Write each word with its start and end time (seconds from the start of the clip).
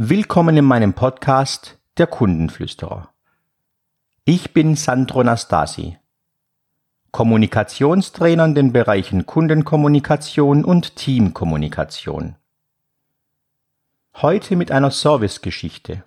Willkommen 0.00 0.56
in 0.56 0.64
meinem 0.64 0.94
Podcast 0.94 1.76
Der 1.96 2.06
Kundenflüsterer. 2.06 3.12
Ich 4.24 4.54
bin 4.54 4.76
Sandro 4.76 5.24
Nastasi, 5.24 5.98
Kommunikationstrainer 7.10 8.44
in 8.44 8.54
den 8.54 8.72
Bereichen 8.72 9.26
Kundenkommunikation 9.26 10.64
und 10.64 10.94
Teamkommunikation. 10.94 12.36
Heute 14.14 14.54
mit 14.54 14.70
einer 14.70 14.92
Servicegeschichte. 14.92 16.04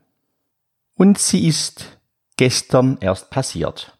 Und 0.95 1.17
sie 1.17 1.45
ist 1.45 1.97
gestern 2.37 2.97
erst 3.01 3.29
passiert. 3.29 3.97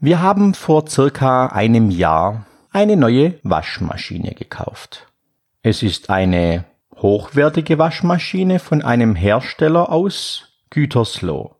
Wir 0.00 0.20
haben 0.20 0.52
vor 0.52 0.88
circa 0.88 1.46
einem 1.46 1.92
Jahr 1.92 2.44
eine 2.72 2.96
neue 2.96 3.38
Waschmaschine 3.44 4.34
gekauft. 4.34 5.06
Es 5.62 5.84
ist 5.84 6.10
eine 6.10 6.64
hochwertige 7.00 7.78
Waschmaschine 7.78 8.58
von 8.58 8.82
einem 8.82 9.14
Hersteller 9.14 9.90
aus 9.90 10.48
Gütersloh, 10.70 11.54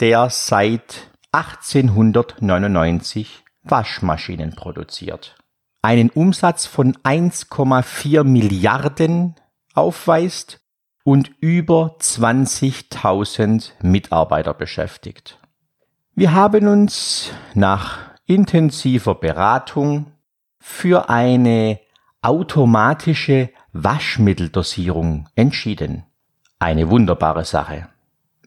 der 0.00 0.30
seit 0.30 1.10
1899 1.32 3.44
Waschmaschinen 3.62 4.54
produziert, 4.54 5.36
einen 5.82 6.08
Umsatz 6.10 6.66
von 6.66 6.96
1,4 6.98 8.22
Milliarden 8.24 9.34
aufweist 9.74 10.60
und 11.04 11.30
über 11.40 11.96
20.000 12.00 13.72
Mitarbeiter 13.82 14.54
beschäftigt. 14.54 15.38
Wir 16.14 16.32
haben 16.32 16.66
uns 16.66 17.30
nach 17.54 17.98
intensiver 18.24 19.14
Beratung 19.14 20.12
für 20.58 21.10
eine 21.10 21.78
automatische 22.22 23.50
Waschmitteldosierung 23.84 25.28
entschieden. 25.34 26.04
Eine 26.58 26.90
wunderbare 26.90 27.44
Sache. 27.44 27.88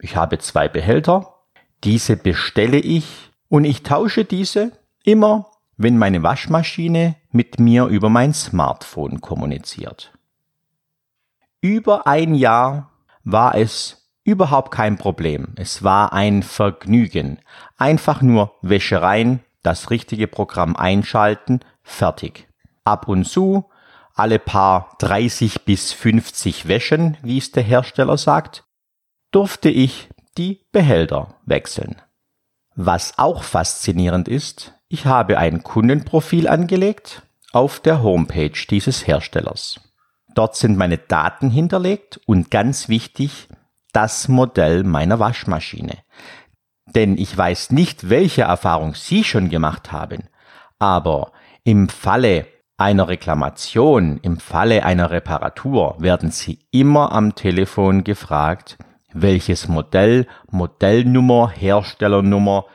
Ich 0.01 0.15
habe 0.15 0.39
zwei 0.39 0.67
Behälter, 0.67 1.35
diese 1.83 2.17
bestelle 2.17 2.77
ich 2.77 3.31
und 3.47 3.65
ich 3.65 3.83
tausche 3.83 4.25
diese 4.25 4.71
immer, 5.03 5.51
wenn 5.77 5.97
meine 5.97 6.23
Waschmaschine 6.23 7.15
mit 7.31 7.59
mir 7.59 7.85
über 7.85 8.09
mein 8.09 8.33
Smartphone 8.33 9.21
kommuniziert. 9.21 10.11
Über 11.61 12.07
ein 12.07 12.35
Jahr 12.35 12.91
war 13.23 13.55
es 13.55 14.09
überhaupt 14.23 14.71
kein 14.71 14.97
Problem. 14.97 15.53
Es 15.55 15.83
war 15.83 16.13
ein 16.13 16.43
Vergnügen. 16.43 17.39
Einfach 17.77 18.21
nur 18.21 18.53
Wäsche 18.61 19.01
rein, 19.01 19.41
das 19.63 19.89
richtige 19.89 20.27
Programm 20.27 20.75
einschalten, 20.75 21.61
fertig. 21.81 22.47
Ab 22.83 23.07
und 23.07 23.25
zu 23.25 23.65
alle 24.19 24.39
paar 24.39 24.95
30 24.99 25.65
bis 25.65 25.93
50 25.93 26.67
Wäschen, 26.67 27.17
wie 27.21 27.37
es 27.37 27.51
der 27.51 27.63
Hersteller 27.63 28.17
sagt, 28.17 28.65
durfte 29.31 29.69
ich 29.69 30.09
die 30.37 30.65
Behälter 30.71 31.35
wechseln. 31.45 32.01
Was 32.75 33.17
auch 33.17 33.43
faszinierend 33.43 34.27
ist, 34.27 34.73
ich 34.87 35.05
habe 35.05 35.37
ein 35.37 35.63
Kundenprofil 35.63 36.47
angelegt 36.47 37.23
auf 37.51 37.79
der 37.79 38.03
Homepage 38.03 38.59
dieses 38.69 39.07
Herstellers. 39.07 39.79
Dort 40.35 40.55
sind 40.55 40.77
meine 40.77 40.97
Daten 40.97 41.49
hinterlegt 41.49 42.19
und 42.25 42.51
ganz 42.51 42.89
wichtig, 42.89 43.47
das 43.91 44.27
Modell 44.27 44.83
meiner 44.83 45.19
Waschmaschine. 45.19 45.97
Denn 46.85 47.17
ich 47.17 47.35
weiß 47.35 47.71
nicht, 47.71 48.09
welche 48.09 48.43
Erfahrung 48.43 48.95
Sie 48.95 49.23
schon 49.23 49.49
gemacht 49.49 49.91
haben, 49.91 50.29
aber 50.77 51.31
im 51.63 51.89
Falle 51.89 52.47
einer 52.79 53.07
Reklamation, 53.09 54.19
im 54.21 54.39
Falle 54.39 54.85
einer 54.85 55.11
Reparatur 55.11 55.95
werden 55.99 56.31
Sie 56.31 56.59
immer 56.71 57.11
am 57.11 57.35
Telefon 57.35 58.03
gefragt, 58.03 58.77
welches 59.13 59.67
Modell, 59.67 60.27
Modellnummer, 60.49 61.49
Herstellernummer, 61.49 62.65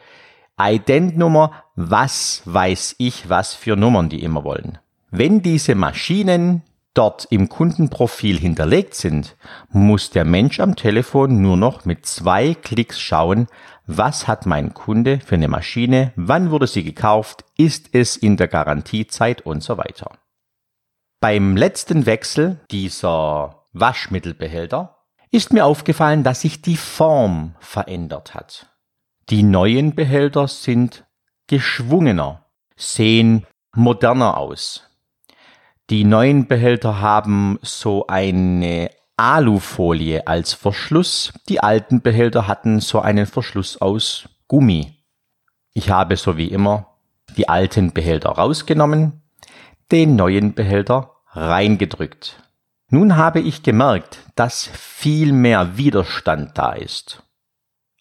Identnummer, 0.60 1.52
was 1.74 2.42
weiß 2.44 2.96
ich, 2.98 3.28
was 3.28 3.54
für 3.54 3.76
Nummern 3.76 4.08
die 4.08 4.22
immer 4.22 4.44
wollen. 4.44 4.78
Wenn 5.10 5.42
diese 5.42 5.74
Maschinen 5.74 6.62
dort 6.94 7.26
im 7.30 7.48
Kundenprofil 7.48 8.38
hinterlegt 8.38 8.94
sind, 8.94 9.36
muss 9.70 10.10
der 10.10 10.24
Mensch 10.24 10.60
am 10.60 10.76
Telefon 10.76 11.42
nur 11.42 11.56
noch 11.56 11.84
mit 11.84 12.06
zwei 12.06 12.54
Klicks 12.54 13.00
schauen, 13.00 13.48
was 13.86 14.26
hat 14.26 14.46
mein 14.46 14.72
Kunde 14.72 15.20
für 15.20 15.34
eine 15.34 15.48
Maschine, 15.48 16.12
wann 16.16 16.50
wurde 16.50 16.66
sie 16.66 16.84
gekauft, 16.84 17.44
ist 17.58 17.90
es 17.92 18.16
in 18.16 18.36
der 18.36 18.48
Garantiezeit 18.48 19.42
und 19.42 19.62
so 19.62 19.76
weiter. 19.76 20.12
Beim 21.20 21.56
letzten 21.56 22.06
Wechsel 22.06 22.60
dieser 22.70 23.66
Waschmittelbehälter 23.72 24.98
ist 25.30 25.52
mir 25.52 25.64
aufgefallen, 25.64 26.22
dass 26.22 26.42
sich 26.42 26.62
die 26.62 26.76
Form 26.76 27.56
verändert 27.58 28.34
hat. 28.34 28.70
Die 29.30 29.42
neuen 29.42 29.94
Behälter 29.94 30.48
sind 30.48 31.06
geschwungener, 31.48 32.46
sehen 32.76 33.46
moderner 33.74 34.36
aus. 34.36 34.93
Die 35.90 36.04
neuen 36.04 36.46
Behälter 36.46 37.02
haben 37.02 37.58
so 37.60 38.06
eine 38.06 38.90
Alufolie 39.18 40.26
als 40.26 40.54
Verschluss. 40.54 41.32
Die 41.50 41.60
alten 41.60 42.00
Behälter 42.00 42.48
hatten 42.48 42.80
so 42.80 43.00
einen 43.00 43.26
Verschluss 43.26 43.76
aus 43.80 44.28
Gummi. 44.48 45.04
Ich 45.74 45.90
habe 45.90 46.16
so 46.16 46.38
wie 46.38 46.48
immer 46.48 46.96
die 47.36 47.50
alten 47.50 47.92
Behälter 47.92 48.30
rausgenommen, 48.30 49.22
den 49.92 50.16
neuen 50.16 50.54
Behälter 50.54 51.16
reingedrückt. 51.32 52.42
Nun 52.88 53.16
habe 53.16 53.40
ich 53.40 53.62
gemerkt, 53.62 54.20
dass 54.36 54.66
viel 54.68 55.32
mehr 55.32 55.76
Widerstand 55.76 56.56
da 56.56 56.72
ist. 56.72 57.22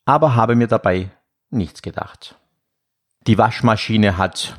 Aber 0.06 0.36
habe 0.36 0.56
mir 0.56 0.68
dabei 0.68 1.10
nichts 1.50 1.82
gedacht. 1.82 2.36
Die 3.28 3.38
Waschmaschine 3.38 4.18
hat 4.18 4.58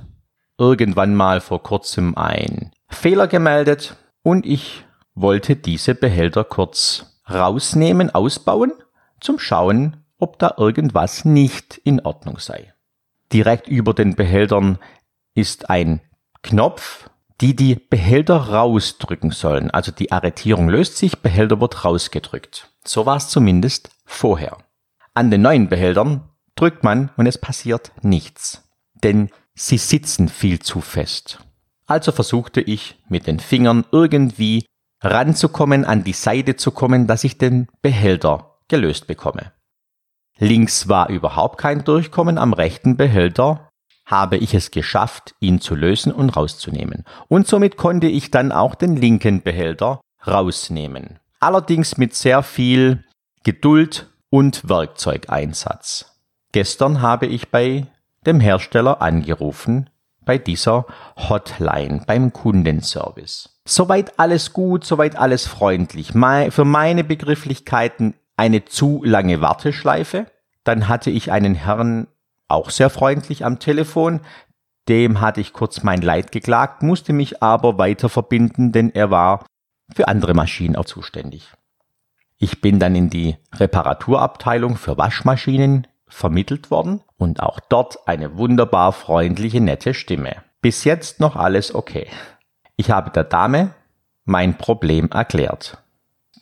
irgendwann 0.58 1.14
mal 1.14 1.40
vor 1.40 1.62
kurzem 1.62 2.16
ein 2.16 2.73
Fehler 2.94 3.26
gemeldet 3.26 3.96
und 4.22 4.46
ich 4.46 4.84
wollte 5.14 5.56
diese 5.56 5.94
Behälter 5.94 6.44
kurz 6.44 7.20
rausnehmen, 7.30 8.14
ausbauen, 8.14 8.72
zum 9.20 9.38
Schauen, 9.38 10.04
ob 10.18 10.38
da 10.38 10.54
irgendwas 10.58 11.24
nicht 11.24 11.78
in 11.78 12.00
Ordnung 12.00 12.38
sei. 12.38 12.72
Direkt 13.32 13.68
über 13.68 13.94
den 13.94 14.14
Behältern 14.14 14.78
ist 15.34 15.70
ein 15.70 16.00
Knopf, 16.42 17.10
die 17.40 17.56
die 17.56 17.74
Behälter 17.74 18.36
rausdrücken 18.36 19.30
sollen. 19.30 19.70
Also 19.70 19.90
die 19.90 20.12
Arretierung 20.12 20.68
löst 20.68 20.96
sich, 20.96 21.18
Behälter 21.18 21.60
wird 21.60 21.84
rausgedrückt. 21.84 22.70
So 22.84 23.06
war 23.06 23.16
es 23.16 23.28
zumindest 23.28 23.90
vorher. 24.04 24.58
An 25.14 25.30
den 25.30 25.42
neuen 25.42 25.68
Behältern 25.68 26.28
drückt 26.54 26.84
man 26.84 27.10
und 27.16 27.26
es 27.26 27.38
passiert 27.38 27.92
nichts. 28.02 28.62
Denn 28.94 29.30
sie 29.54 29.78
sitzen 29.78 30.28
viel 30.28 30.60
zu 30.60 30.80
fest. 30.80 31.40
Also 31.86 32.12
versuchte 32.12 32.60
ich 32.60 32.96
mit 33.08 33.26
den 33.26 33.40
Fingern 33.40 33.84
irgendwie 33.92 34.66
ranzukommen, 35.02 35.84
an 35.84 36.04
die 36.04 36.12
Seite 36.12 36.56
zu 36.56 36.70
kommen, 36.70 37.06
dass 37.06 37.24
ich 37.24 37.38
den 37.38 37.68
Behälter 37.82 38.58
gelöst 38.68 39.06
bekomme. 39.06 39.52
Links 40.38 40.88
war 40.88 41.10
überhaupt 41.10 41.58
kein 41.58 41.84
Durchkommen, 41.84 42.38
am 42.38 42.52
rechten 42.52 42.96
Behälter 42.96 43.68
habe 44.06 44.36
ich 44.36 44.54
es 44.54 44.70
geschafft, 44.70 45.34
ihn 45.40 45.60
zu 45.60 45.74
lösen 45.74 46.12
und 46.12 46.30
rauszunehmen. 46.30 47.04
Und 47.28 47.46
somit 47.46 47.76
konnte 47.76 48.06
ich 48.06 48.30
dann 48.30 48.52
auch 48.52 48.74
den 48.74 48.96
linken 48.96 49.42
Behälter 49.42 50.00
rausnehmen. 50.26 51.20
Allerdings 51.40 51.96
mit 51.96 52.14
sehr 52.14 52.42
viel 52.42 53.04
Geduld 53.44 54.10
und 54.30 54.68
Werkzeugeinsatz. 54.68 56.06
Gestern 56.52 57.00
habe 57.00 57.26
ich 57.26 57.50
bei 57.50 57.86
dem 58.26 58.40
Hersteller 58.40 59.02
angerufen 59.02 59.90
bei 60.24 60.38
dieser 60.38 60.86
Hotline, 61.16 62.02
beim 62.06 62.32
Kundenservice. 62.32 63.60
Soweit 63.66 64.18
alles 64.18 64.52
gut, 64.52 64.84
soweit 64.84 65.16
alles 65.16 65.46
freundlich. 65.46 66.12
Für 66.12 66.64
meine 66.64 67.04
Begrifflichkeiten 67.04 68.14
eine 68.36 68.64
zu 68.64 69.02
lange 69.04 69.40
Warteschleife. 69.40 70.26
Dann 70.64 70.88
hatte 70.88 71.10
ich 71.10 71.32
einen 71.32 71.54
Herrn 71.54 72.06
auch 72.48 72.70
sehr 72.70 72.90
freundlich 72.90 73.44
am 73.44 73.58
Telefon. 73.58 74.20
Dem 74.88 75.20
hatte 75.20 75.40
ich 75.40 75.52
kurz 75.52 75.82
mein 75.82 76.02
Leid 76.02 76.30
geklagt, 76.30 76.82
musste 76.82 77.12
mich 77.12 77.42
aber 77.42 77.78
weiter 77.78 78.08
verbinden, 78.08 78.70
denn 78.72 78.90
er 78.90 79.10
war 79.10 79.46
für 79.94 80.08
andere 80.08 80.34
Maschinen 80.34 80.76
auch 80.76 80.84
zuständig. 80.84 81.50
Ich 82.36 82.60
bin 82.60 82.78
dann 82.78 82.94
in 82.94 83.08
die 83.08 83.36
Reparaturabteilung 83.54 84.76
für 84.76 84.98
Waschmaschinen 84.98 85.86
vermittelt 86.14 86.70
worden 86.70 87.02
und 87.16 87.40
auch 87.40 87.60
dort 87.60 88.08
eine 88.08 88.36
wunderbar 88.36 88.92
freundliche, 88.92 89.60
nette 89.60 89.94
Stimme. 89.94 90.36
Bis 90.60 90.84
jetzt 90.84 91.20
noch 91.20 91.36
alles 91.36 91.74
okay. 91.74 92.06
Ich 92.76 92.90
habe 92.90 93.10
der 93.10 93.24
Dame 93.24 93.74
mein 94.24 94.56
Problem 94.56 95.10
erklärt. 95.10 95.78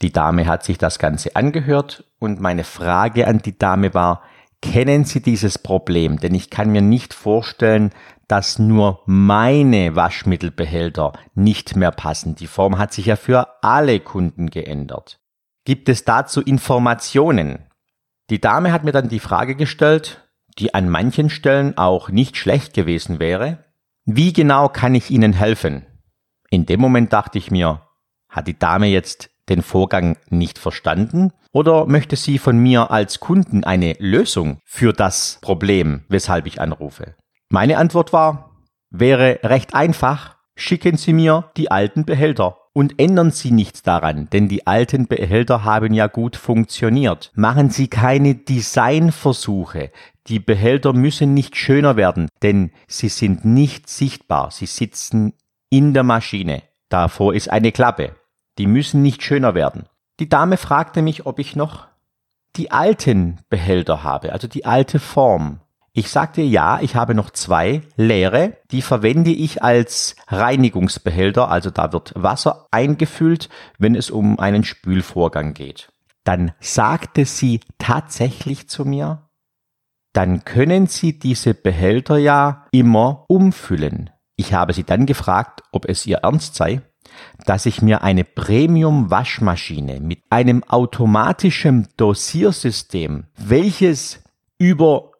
Die 0.02 0.12
Dame 0.12 0.46
hat 0.46 0.64
sich 0.64 0.78
das 0.78 0.98
Ganze 0.98 1.36
angehört 1.36 2.04
und 2.18 2.40
meine 2.40 2.64
Frage 2.64 3.26
an 3.26 3.38
die 3.38 3.58
Dame 3.58 3.94
war, 3.94 4.22
kennen 4.60 5.04
Sie 5.04 5.20
dieses 5.20 5.58
Problem? 5.58 6.18
Denn 6.20 6.34
ich 6.34 6.50
kann 6.50 6.70
mir 6.70 6.82
nicht 6.82 7.14
vorstellen, 7.14 7.90
dass 8.28 8.58
nur 8.58 9.00
meine 9.06 9.96
Waschmittelbehälter 9.96 11.12
nicht 11.34 11.76
mehr 11.76 11.90
passen. 11.90 12.34
Die 12.34 12.46
Form 12.46 12.78
hat 12.78 12.92
sich 12.92 13.06
ja 13.06 13.16
für 13.16 13.62
alle 13.62 14.00
Kunden 14.00 14.48
geändert. 14.50 15.18
Gibt 15.64 15.88
es 15.88 16.04
dazu 16.04 16.40
Informationen? 16.40 17.66
Die 18.30 18.40
Dame 18.40 18.72
hat 18.72 18.84
mir 18.84 18.92
dann 18.92 19.08
die 19.08 19.20
Frage 19.20 19.54
gestellt, 19.56 20.28
die 20.58 20.74
an 20.74 20.88
manchen 20.88 21.30
Stellen 21.30 21.76
auch 21.76 22.08
nicht 22.08 22.36
schlecht 22.36 22.74
gewesen 22.74 23.18
wäre. 23.18 23.64
Wie 24.04 24.32
genau 24.32 24.68
kann 24.68 24.94
ich 24.94 25.10
Ihnen 25.10 25.32
helfen? 25.32 25.86
In 26.50 26.66
dem 26.66 26.80
Moment 26.80 27.12
dachte 27.12 27.38
ich 27.38 27.50
mir, 27.50 27.86
hat 28.28 28.46
die 28.46 28.58
Dame 28.58 28.86
jetzt 28.86 29.30
den 29.48 29.62
Vorgang 29.62 30.16
nicht 30.28 30.58
verstanden 30.58 31.32
oder 31.52 31.86
möchte 31.86 32.16
sie 32.16 32.38
von 32.38 32.58
mir 32.58 32.90
als 32.90 33.20
Kunden 33.20 33.64
eine 33.64 33.94
Lösung 33.98 34.60
für 34.64 34.92
das 34.92 35.38
Problem, 35.42 36.04
weshalb 36.08 36.46
ich 36.46 36.60
anrufe? 36.60 37.14
Meine 37.50 37.76
Antwort 37.76 38.12
war, 38.12 38.56
wäre 38.90 39.40
recht 39.42 39.74
einfach, 39.74 40.36
schicken 40.56 40.96
Sie 40.96 41.12
mir 41.12 41.50
die 41.56 41.70
alten 41.70 42.04
Behälter 42.04 42.58
und 42.72 42.98
ändern 42.98 43.30
Sie 43.30 43.50
nichts 43.50 43.82
daran, 43.82 44.28
denn 44.30 44.48
die 44.48 44.66
alten 44.66 45.06
Behälter 45.06 45.64
haben 45.64 45.92
ja 45.92 46.06
gut 46.06 46.36
funktioniert. 46.36 47.30
Machen 47.34 47.70
Sie 47.70 47.88
keine 47.88 48.34
Designversuche. 48.34 49.90
Die 50.28 50.38
Behälter 50.38 50.92
müssen 50.92 51.34
nicht 51.34 51.56
schöner 51.56 51.96
werden, 51.96 52.28
denn 52.42 52.70
sie 52.86 53.08
sind 53.08 53.44
nicht 53.44 53.88
sichtbar. 53.88 54.50
Sie 54.52 54.66
sitzen 54.66 55.34
in 55.68 55.94
der 55.94 56.04
Maschine. 56.04 56.62
Davor 56.88 57.34
ist 57.34 57.50
eine 57.50 57.72
Klappe. 57.72 58.14
Die 58.58 58.66
müssen 58.66 59.02
nicht 59.02 59.22
schöner 59.22 59.54
werden. 59.54 59.86
Die 60.20 60.28
Dame 60.28 60.56
fragte 60.56 61.02
mich, 61.02 61.26
ob 61.26 61.38
ich 61.38 61.56
noch 61.56 61.88
die 62.56 62.70
alten 62.70 63.40
Behälter 63.48 64.04
habe, 64.04 64.32
also 64.32 64.46
die 64.46 64.66
alte 64.66 65.00
Form. 65.00 65.60
Ich 65.94 66.08
sagte 66.08 66.40
ja, 66.40 66.80
ich 66.80 66.96
habe 66.96 67.14
noch 67.14 67.30
zwei 67.30 67.82
leere, 67.96 68.56
die 68.70 68.80
verwende 68.80 69.30
ich 69.30 69.62
als 69.62 70.16
Reinigungsbehälter, 70.28 71.50
also 71.50 71.70
da 71.70 71.92
wird 71.92 72.12
Wasser 72.16 72.66
eingefüllt, 72.70 73.50
wenn 73.78 73.94
es 73.94 74.10
um 74.10 74.38
einen 74.38 74.64
Spülvorgang 74.64 75.52
geht. 75.52 75.92
Dann 76.24 76.52
sagte 76.60 77.26
sie 77.26 77.60
tatsächlich 77.78 78.68
zu 78.68 78.86
mir, 78.86 79.28
dann 80.12 80.44
können 80.44 80.86
Sie 80.86 81.18
diese 81.18 81.54
Behälter 81.54 82.18
ja 82.18 82.66
immer 82.70 83.24
umfüllen. 83.28 84.10
Ich 84.36 84.52
habe 84.52 84.72
sie 84.72 84.84
dann 84.84 85.06
gefragt, 85.06 85.62
ob 85.72 85.88
es 85.88 86.06
ihr 86.06 86.18
ernst 86.18 86.54
sei, 86.54 86.82
dass 87.46 87.66
ich 87.66 87.82
mir 87.82 88.02
eine 88.02 88.24
Premium-Waschmaschine 88.24 90.00
mit 90.00 90.22
einem 90.30 90.64
automatischen 90.64 91.88
Dosiersystem, 91.96 93.24
welches 93.36 94.22
über 94.58 95.11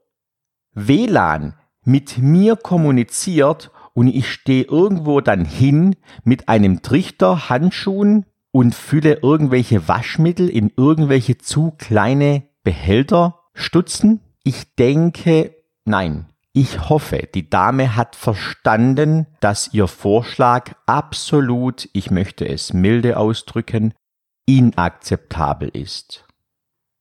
WLAN 0.75 1.55
mit 1.85 2.19
mir 2.19 2.57
kommuniziert 2.57 3.71
und 3.95 4.09
ich 4.09 4.31
stehe 4.33 4.65
irgendwo 4.65 5.21
dann 5.21 5.45
hin 5.45 5.97
mit 6.25 6.49
einem 6.49 6.83
Trichter, 6.83 7.49
Handschuhen 7.49 8.27
und 8.53 8.75
fülle 8.75 9.19
irgendwelche 9.23 9.89
Waschmittel 9.89 10.49
in 10.49 10.73
irgendwelche 10.77 11.39
zu 11.39 11.73
kleine 11.79 12.45
Behälter 12.63 13.41
stutzen? 13.55 14.21
Ich 14.45 14.75
denke, 14.75 15.55
nein. 15.85 16.27
Ich 16.55 16.91
hoffe, 16.91 17.29
die 17.35 17.49
Dame 17.49 17.97
hat 17.97 18.15
verstanden, 18.15 19.27
dass 19.41 19.73
ihr 19.73 19.89
Vorschlag 19.89 20.73
absolut, 20.85 21.89
ich 21.95 22.11
möchte 22.11 22.47
es 22.47 22.75
milde 22.75 23.17
ausdrücken, 23.17 23.95
inakzeptabel 24.45 25.71
ist. 25.71 26.27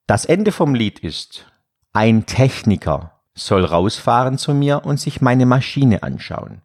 Das 0.08 0.24
Ende 0.24 0.54
vom 0.54 0.74
Lied 0.74 1.00
ist, 1.00 1.52
ein 1.92 2.26
Techniker 2.26 3.21
soll 3.34 3.66
rausfahren 3.66 4.38
zu 4.38 4.54
mir 4.54 4.86
und 4.86 5.00
sich 5.00 5.22
meine 5.22 5.46
Maschine 5.46 6.04
anschauen. 6.04 6.62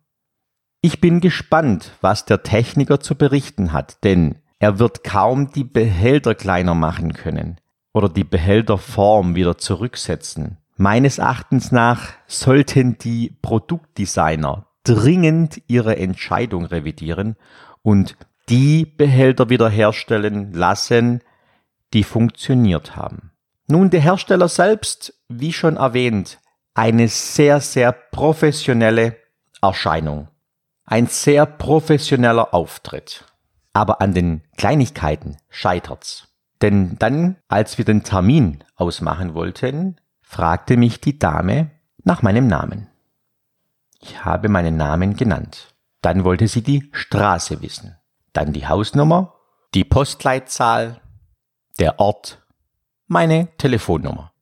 Ich 0.81 1.01
bin 1.01 1.21
gespannt, 1.21 1.93
was 2.01 2.25
der 2.25 2.43
Techniker 2.43 3.01
zu 3.01 3.15
berichten 3.15 3.73
hat, 3.73 4.05
denn 4.05 4.37
er 4.59 4.79
wird 4.79 5.05
kaum 5.05 5.51
die 5.51 5.65
Behälter 5.65 6.35
kleiner 6.35 6.75
machen 6.75 7.13
können 7.13 7.61
oder 7.93 8.09
die 8.09 8.25
Behälterform 8.25 9.35
wieder 9.35 9.59
zurücksetzen. 9.59 10.59
Meines 10.77 11.19
Erachtens 11.19 11.73
nach 11.73 12.13
sollten 12.27 12.99
die 12.99 13.37
Produktdesigner 13.43 14.67
dringend 14.85 15.62
ihre 15.67 15.97
Entscheidung 15.97 16.67
revidieren 16.67 17.37
und 17.83 18.17
die 18.49 18.85
Behälter 18.85 19.49
wiederherstellen 19.49 20.53
lassen, 20.53 21.23
die 21.93 22.05
funktioniert 22.05 22.95
haben. 22.95 23.33
Nun, 23.69 23.91
der 23.91 24.01
Hersteller 24.01 24.49
selbst, 24.49 25.15
wie 25.29 25.53
schon 25.53 25.77
erwähnt, 25.77 26.39
eine 26.76 27.08
sehr, 27.08 27.61
sehr 27.61 27.90
professionelle 27.90 29.17
Erscheinung. 29.62 30.28
Ein 30.84 31.06
sehr 31.06 31.46
professioneller 31.46 32.52
Auftritt. 32.52 33.25
Aber 33.73 34.02
an 34.02 34.12
den 34.12 34.43
Kleinigkeiten 34.58 35.38
scheitert's. 35.49 36.28
Denn 36.61 36.99
dann, 36.99 37.37
als 37.49 37.78
wir 37.78 37.84
den 37.84 38.05
Termin 38.05 38.62
ausmachen 38.76 39.34
wollten, 39.34 39.96
fragte 40.20 40.76
mich 40.76 41.00
die 41.00 41.19
Dame 41.19 41.70
nach 42.05 42.23
meinem 42.23 42.46
Namen. 42.46 42.88
Ich 44.00 44.25
habe 44.25 44.49
meinen 44.49 44.76
Namen 44.76 45.17
genannt. 45.17 45.75
Dann 46.02 46.25
wollte 46.25 46.46
sie 46.46 46.62
die 46.62 46.90
Straße 46.93 47.62
wissen. 47.62 47.96
Dann 48.34 48.52
die 48.52 48.69
Hausnummer, 48.69 49.34
die 49.75 49.84
Postleitzahl, 49.84 51.00
der 51.78 51.99
Ort, 52.00 52.43
meine 53.06 53.49
Telefonnummer. 53.56 54.32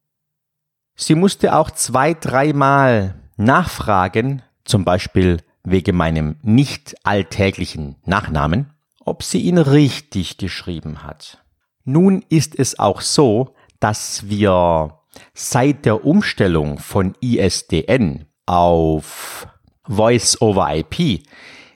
Sie 0.97 1.15
musste 1.15 1.57
auch 1.57 1.71
zwei, 1.71 2.15
dreimal 2.15 3.15
nachfragen, 3.37 4.43
zum 4.65 4.85
Beispiel 4.85 5.39
wegen 5.65 5.97
meinem 5.97 6.37
nicht 6.43 6.95
alltäglichen 7.05 7.97
Nachnamen, 8.05 8.71
ob 9.05 9.23
sie 9.23 9.41
ihn 9.41 9.59
richtig 9.59 10.39
geschrieben 10.39 11.03
hat. 11.03 11.43
Nun 11.85 12.25
ist 12.29 12.59
es 12.59 12.79
auch 12.79 13.01
so, 13.01 13.55
dass 13.81 14.29
wir 14.29 14.99
seit 15.33 15.85
der 15.85 16.05
Umstellung 16.05 16.79
von 16.79 17.15
ISDN 17.21 18.27
auf 18.47 19.47
Voice 19.87 20.41
over 20.41 20.75
IP 20.75 21.27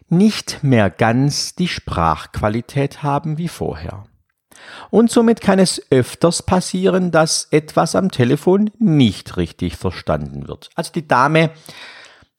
nicht 0.09 0.62
mehr 0.62 0.88
ganz 0.88 1.55
die 1.55 1.69
Sprachqualität 1.69 3.03
haben 3.03 3.37
wie 3.37 3.49
vorher. 3.49 4.05
Und 4.91 5.11
somit 5.11 5.41
kann 5.41 5.59
es 5.59 5.82
öfters 5.91 6.43
passieren, 6.43 7.11
dass 7.11 7.49
etwas 7.50 7.94
am 7.94 8.11
Telefon 8.11 8.70
nicht 8.79 9.37
richtig 9.37 9.76
verstanden 9.76 10.49
wird. 10.49 10.70
Also 10.75 10.93
die 10.93 11.06
Dame 11.06 11.50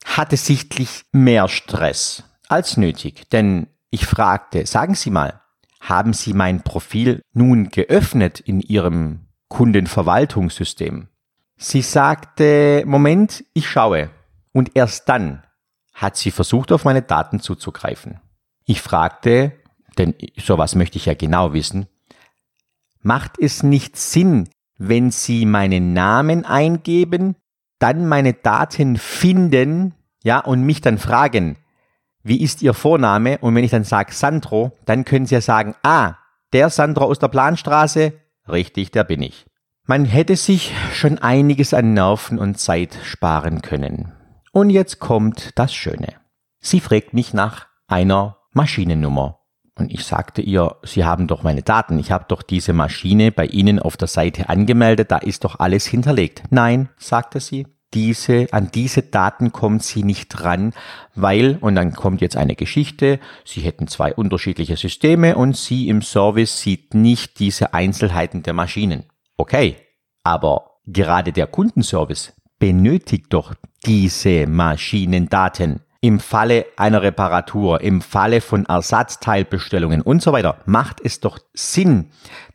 hatte 0.06 0.38
sichtlich 0.38 1.04
mehr 1.12 1.48
Stress 1.48 2.24
als 2.48 2.78
nötig, 2.78 3.30
denn 3.32 3.68
ich 3.92 4.06
fragte, 4.06 4.66
sagen 4.66 4.96
Sie 4.96 5.10
mal, 5.12 5.42
haben 5.80 6.14
Sie 6.14 6.34
mein 6.34 6.64
Profil 6.64 7.22
nun 7.34 7.70
geöffnet 7.70 8.40
in 8.40 8.62
Ihrem 8.62 9.28
Kundenverwaltungssystem? 9.48 11.08
Sie 11.58 11.82
sagte, 11.82 12.84
Moment, 12.86 13.44
ich 13.54 13.70
schaue. 13.70 14.10
Und 14.54 14.72
erst 14.76 15.10
dann 15.10 15.44
hat 15.94 16.16
sie 16.16 16.32
versucht, 16.32 16.72
auf 16.72 16.86
meine 16.86 17.02
Daten 17.02 17.42
zuzugreifen. 17.42 18.20
Ich 18.66 18.82
fragte, 18.82 19.52
denn 19.98 20.16
sowas 20.38 20.76
möchte 20.76 20.98
ich 20.98 21.06
ja 21.06 21.14
genau 21.14 21.54
wissen, 21.54 21.88
macht 23.02 23.40
es 23.40 23.64
nicht 23.64 23.98
Sinn, 23.98 24.50
wenn 24.78 25.12
Sie 25.12 25.46
meinen 25.46 25.94
Namen 25.94 26.46
eingeben, 26.46 27.36
dann 27.80 28.08
meine 28.08 28.34
Daten 28.34 28.98
finden, 28.98 29.94
ja, 30.24 30.40
und 30.40 30.64
mich 30.64 30.82
dann 30.82 30.98
fragen, 30.98 31.58
wie 32.24 32.42
ist 32.42 32.62
Ihr 32.62 32.74
Vorname? 32.74 33.38
Und 33.40 33.56
wenn 33.56 33.64
ich 33.64 33.72
dann 33.72 33.84
sage 33.86 34.14
Sandro, 34.14 34.78
dann 34.86 35.06
können 35.06 35.26
Sie 35.26 35.36
ja 35.36 35.42
sagen, 35.42 35.76
ah, 35.84 36.16
der 36.54 36.70
Sandro 36.70 37.06
aus 37.06 37.20
der 37.20 37.30
Planstraße, 37.30 38.14
richtig, 38.48 38.92
der 38.92 39.04
bin 39.04 39.22
ich. 39.22 39.46
Man 39.86 40.06
hätte 40.06 40.36
sich 40.36 40.74
schon 40.94 41.18
einiges 41.18 41.74
an 41.74 41.94
Nerven 41.94 42.38
und 42.38 42.60
Zeit 42.60 43.00
sparen 43.04 43.62
können. 43.62 44.12
Und 44.52 44.70
jetzt 44.70 45.00
kommt 45.00 45.58
das 45.58 45.74
Schöne. 45.74 46.16
Sie 46.60 46.80
fragt 46.80 47.14
mich 47.14 47.34
nach 47.34 47.68
einer 47.88 48.38
Maschinennummer. 48.54 49.39
Und 49.80 49.94
ich 49.94 50.04
sagte 50.04 50.42
ihr, 50.42 50.76
Sie 50.84 51.06
haben 51.06 51.28
doch 51.28 51.44
meine 51.44 51.64
Daten, 51.64 51.98
ich 52.00 52.12
habe 52.12 52.26
doch 52.28 52.44
diese 52.44 52.74
Maschine 52.74 53.32
bei 53.32 53.46
Ihnen 53.46 53.80
auf 53.80 53.96
der 53.96 54.08
Seite 54.08 54.50
angemeldet, 54.50 55.12
da 55.12 55.18
ist 55.18 55.46
doch 55.46 55.60
alles 55.60 55.86
hinterlegt. 55.86 56.44
Nein, 56.50 56.90
sagte 56.98 57.40
sie, 57.40 57.66
diese, 57.94 58.48
an 58.52 58.70
diese 58.72 59.02
Daten 59.02 59.52
kommt 59.52 59.84
sie 59.84 60.04
nicht 60.04 60.30
dran, 60.30 60.74
weil, 61.16 61.58
und 61.62 61.76
dann 61.76 61.94
kommt 61.94 62.22
jetzt 62.22 62.38
eine 62.38 62.56
Geschichte, 62.56 63.20
sie 63.46 63.62
hätten 63.62 63.88
zwei 63.88 64.14
unterschiedliche 64.14 64.78
Systeme 64.78 65.36
und 65.36 65.58
sie 65.58 65.90
im 65.90 66.02
Service 66.02 66.60
sieht 66.60 66.94
nicht 66.94 67.40
diese 67.40 67.74
Einzelheiten 67.74 68.44
der 68.44 68.54
Maschinen. 68.54 69.06
Okay, 69.38 69.78
aber 70.24 70.78
gerade 70.86 71.32
der 71.32 71.48
Kundenservice 71.48 72.34
benötigt 72.60 73.28
doch 73.30 73.56
diese 73.86 74.46
Maschinendaten 74.46 75.82
im 76.02 76.20
Falle 76.20 76.66
einer 76.78 77.02
Reparatur, 77.02 77.82
im 77.82 78.02
Falle 78.02 78.42
von 78.42 78.66
Ersatzteilbestellungen 78.66 80.02
und 80.02 80.22
so 80.22 80.32
weiter, 80.32 80.60
macht 80.66 81.02
es 81.04 81.20
doch 81.20 81.40
Sinn, 81.54 82.12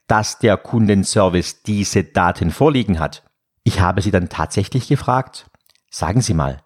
dass 0.07 0.39
der 0.39 0.57
Kundenservice 0.57 1.63
diese 1.63 2.05
Daten 2.05 2.51
vorliegen 2.51 2.99
hat. 2.99 3.23
Ich 3.63 3.81
habe 3.81 4.03
sie 4.03 4.11
dann 4.11 4.29
tatsächlich 4.29 4.89
gefragt, 4.89 5.47
sagen 5.91 6.21
Sie 6.21 6.35
mal, 6.35 6.59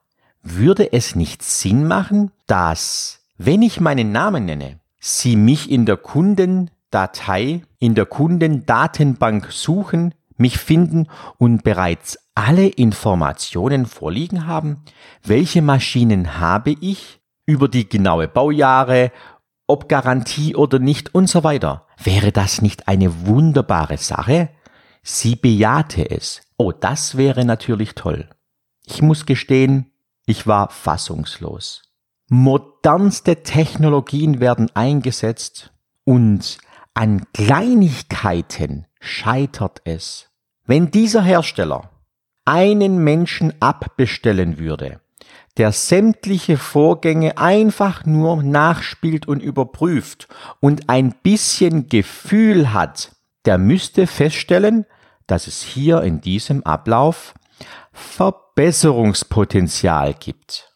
würde 0.43 0.93
es 0.93 1.15
nicht 1.15 1.43
Sinn 1.43 1.87
machen, 1.87 2.33
dass, 2.47 3.21
wenn 3.37 3.63
ich 3.63 3.81
meinen 3.81 4.13
Namen 4.13 4.45
nenne, 4.45 4.81
Sie 5.01 5.37
mich 5.37 5.71
in 5.71 5.87
der 5.87 5.97
Kunden 5.97 6.71
Datei 6.91 7.63
in 7.79 7.95
der 7.95 8.07
Kundendatenbank 8.07 9.53
suchen, 9.53 10.15
mich 10.37 10.59
finden 10.59 11.09
und 11.37 11.63
bereits 11.63 12.19
alle 12.39 12.69
Informationen 12.69 13.85
vorliegen 13.85 14.47
haben? 14.47 14.85
Welche 15.25 15.61
Maschinen 15.61 16.39
habe 16.39 16.77
ich? 16.81 17.21
Über 17.47 17.67
die 17.67 17.89
genaue 17.89 18.29
Baujahre, 18.29 19.11
ob 19.67 19.89
Garantie 19.89 20.55
oder 20.55 20.79
nicht 20.79 21.15
und 21.15 21.29
so 21.29 21.43
weiter. 21.43 21.87
Wäre 22.01 22.31
das 22.31 22.63
nicht 22.63 22.87
eine 22.87 23.27
wunderbare 23.27 23.97
Sache? 23.97 24.51
Sie 25.03 25.35
bejahte 25.35 26.09
es. 26.11 26.43
Oh, 26.57 26.71
das 26.71 27.17
wäre 27.17 27.45
natürlich 27.45 27.95
toll. 27.95 28.29
Ich 28.85 29.03
muss 29.03 29.27
gestehen, 29.27 29.91
ich 30.25 30.47
war 30.47 30.71
fassungslos. 30.71 31.83
Modernste 32.29 33.43
Technologien 33.43 34.39
werden 34.39 34.71
eingesetzt 34.75 35.73
und 36.05 36.59
an 36.95 37.25
Kleinigkeiten 37.33 38.87
scheitert 39.01 39.81
es. 39.85 40.29
Wenn 40.67 40.91
dieser 40.91 41.23
Hersteller 41.23 41.91
einen 42.49 43.05
Menschen 43.05 43.53
abbestellen 43.61 44.59
würde, 44.59 45.01
der 45.59 45.71
sämtliche 45.71 46.57
Vorgänge 46.57 47.37
einfach 47.37 48.07
nur 48.07 48.43
nachspielt 48.43 49.29
und 49.29 49.43
überprüft 49.43 50.29
und 50.59 50.89
ein 50.89 51.15
bisschen 51.23 51.91
Gefühl 51.91 52.73
hat, 52.73 53.13
der 53.45 53.59
müsste 53.59 54.07
feststellen, 54.07 54.87
dass 55.27 55.47
es 55.47 55.61
hier 55.61 56.01
in 56.01 56.23
diesem 56.23 56.65
Ablauf 56.65 57.35
Verbesserungspotenzial 57.93 60.15
gibt. 60.15 60.73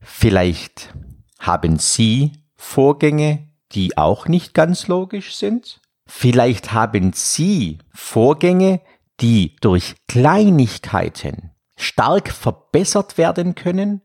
Vielleicht 0.00 0.94
haben 1.38 1.78
Sie 1.78 2.32
Vorgänge, 2.54 3.50
die 3.72 3.98
auch 3.98 4.28
nicht 4.28 4.54
ganz 4.54 4.88
logisch 4.88 5.36
sind? 5.36 5.82
Vielleicht 6.06 6.72
haben 6.72 7.12
Sie 7.12 7.80
Vorgänge, 7.92 8.80
die 9.20 9.56
durch 9.60 9.96
Kleinigkeiten 10.08 11.50
stark 11.76 12.30
verbessert 12.30 13.18
werden 13.18 13.54
können, 13.54 14.02